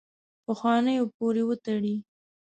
پخوانو 0.45 1.05
پورې 1.15 1.43
وتړي. 1.45 1.95